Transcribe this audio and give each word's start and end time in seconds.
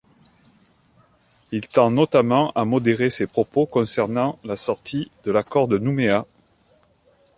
Il 1.51 1.67
tend 1.67 1.91
notamment 1.91 2.51
à 2.55 2.65
modérer 2.65 3.11
ses 3.11 3.27
propos 3.27 3.67
concernant 3.67 4.39
la 4.43 4.55
sortie 4.55 5.11
de 5.25 5.31
l'accord 5.31 5.67
de 5.67 5.77
Nouméa. 5.77 6.25